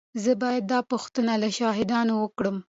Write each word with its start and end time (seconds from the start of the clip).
زه 0.23 0.31
به 0.39 0.49
دا 0.71 0.79
پوښتنه 0.91 1.33
له 1.41 1.49
شاهانو 1.57 2.13
وکړم. 2.19 2.55